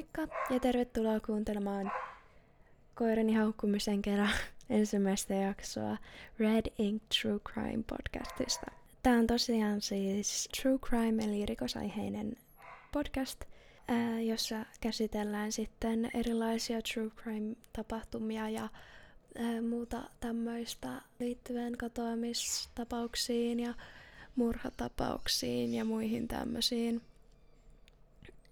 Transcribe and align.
Moikka 0.00 0.36
ja 0.50 0.60
tervetuloa 0.60 1.20
kuuntelemaan 1.20 1.92
koirani 2.94 3.34
haukkumisen 3.34 4.02
kerran 4.02 4.30
ensimmäistä 4.70 5.34
jaksoa 5.34 5.96
Red 6.38 6.66
Ink 6.78 7.02
True 7.20 7.40
Crime 7.52 7.82
podcastista. 7.86 8.66
Tämä 9.02 9.18
on 9.18 9.26
tosiaan 9.26 9.80
siis 9.80 10.48
True 10.60 10.78
Crime 10.78 11.24
eli 11.24 11.46
rikosaiheinen 11.46 12.36
podcast, 12.92 13.44
jossa 14.26 14.56
käsitellään 14.80 15.52
sitten 15.52 16.10
erilaisia 16.14 16.82
True 16.82 17.10
Crime-tapahtumia 17.10 18.48
ja 18.48 18.68
muuta 19.68 20.02
tämmöistä 20.20 20.88
liittyen 21.18 21.76
katoamistapauksiin 21.76 23.60
ja 23.60 23.74
murhatapauksiin 24.36 25.74
ja 25.74 25.84
muihin 25.84 26.28
tämmöisiin. 26.28 27.02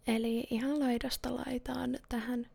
Eli 0.09 0.47
ihan 0.51 0.79
laidasta 0.81 1.35
laitaan 1.35 1.99
tähän, 2.09 2.47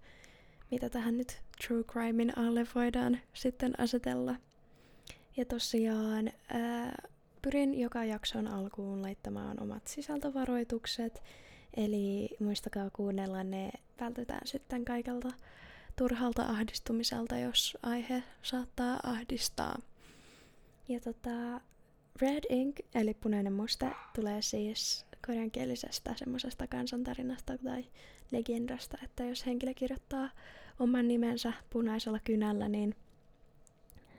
mitä 0.71 0.89
tähän 0.89 1.17
nyt 1.17 1.41
True 1.67 1.83
Crimein 1.83 2.37
alle 2.37 2.67
voidaan 2.75 3.19
sitten 3.33 3.79
asetella. 3.79 4.35
Ja 5.37 5.45
tosiaan 5.45 6.31
ää, 6.49 6.95
pyrin 7.41 7.79
joka 7.79 8.03
jakson 8.03 8.47
alkuun 8.47 9.01
laittamaan 9.01 9.61
omat 9.61 9.87
sisältövaroitukset, 9.87 11.23
eli 11.77 12.29
muistakaa 12.39 12.89
kuunnella 12.89 13.43
ne, 13.43 13.71
vältytään 13.99 14.47
sitten 14.47 14.85
kaikelta 14.85 15.29
turhalta 15.95 16.43
ahdistumiselta, 16.43 17.37
jos 17.37 17.77
aihe 17.83 18.23
saattaa 18.41 18.99
ahdistaa. 19.03 19.79
Ja 20.87 20.99
tota, 20.99 21.61
Red 22.21 22.43
Ink, 22.49 22.79
eli 22.95 23.13
punainen 23.13 23.53
muste, 23.53 23.91
tulee 24.15 24.41
siis 24.41 25.05
koreankielisestä 25.25 26.13
semmoisesta 26.15 26.67
kansantarinasta 26.67 27.57
tai 27.57 27.85
legendasta, 28.31 28.97
että 29.03 29.23
jos 29.25 29.45
henkilö 29.45 29.73
kirjoittaa 29.73 30.29
oman 30.79 31.07
nimensä 31.07 31.53
punaisella 31.69 32.19
kynällä, 32.23 32.69
niin 32.69 32.95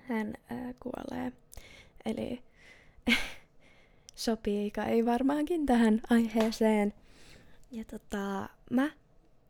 hän 0.08 0.34
ää, 0.50 0.74
kuolee. 0.80 1.32
Eli 2.04 2.42
sopii 4.14 4.70
kai 4.70 5.06
varmaankin 5.06 5.66
tähän 5.66 6.00
aiheeseen. 6.10 6.94
Ja 7.70 7.84
tota, 7.84 8.48
mä 8.70 8.90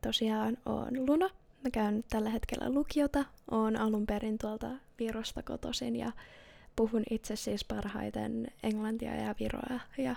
tosiaan 0.00 0.58
oon 0.66 1.06
Luna. 1.06 1.30
Mä 1.64 1.70
käyn 1.70 2.04
tällä 2.10 2.30
hetkellä 2.30 2.70
lukiota. 2.70 3.24
Oon 3.50 3.76
alun 3.76 4.06
perin 4.06 4.38
tuolta 4.38 4.70
Virosta 4.98 5.42
kotoisin 5.42 5.96
ja 5.96 6.12
puhun 6.76 7.02
itse 7.10 7.36
siis 7.36 7.64
parhaiten 7.64 8.46
englantia 8.62 9.14
ja 9.16 9.34
viroa. 9.40 9.80
Ja 9.98 10.16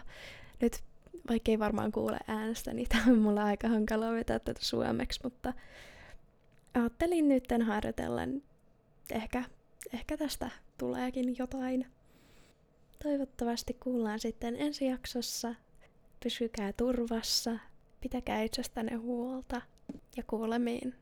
nyt, 0.62 0.84
vaikka 1.30 1.52
ei 1.52 1.60
varmaan 1.60 1.92
kuule 1.92 2.18
äänestä, 2.28 2.74
niin 2.74 2.90
tämä 2.90 3.04
on 3.08 3.18
mulla 3.18 3.44
aika 3.44 3.68
hankala 3.68 4.12
vetää 4.12 4.40
tätä 4.40 4.60
suomeksi, 4.64 5.20
mutta 5.24 5.54
ajattelin 6.74 7.30
nyt 7.30 7.44
harjoitellen. 7.66 8.44
Ehkä, 9.12 9.44
ehkä 9.94 10.18
tästä 10.18 10.50
tuleekin 10.78 11.36
jotain. 11.40 11.88
Toivottavasti 13.04 13.74
kuullaan 13.74 14.20
sitten 14.20 14.56
ensi 14.56 14.86
jaksossa. 14.86 15.56
Pysykää 16.24 16.74
turvassa, 16.74 17.60
pitäkää 18.02 18.42
itsestänne 18.42 18.96
huolta 18.96 19.62
ja 20.18 20.24
kuulemiin. 20.24 20.96